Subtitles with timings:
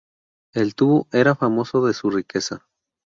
[0.55, 2.65] El tubo era famoso de su riqueza.